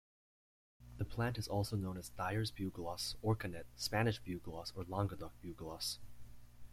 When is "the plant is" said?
0.97-1.47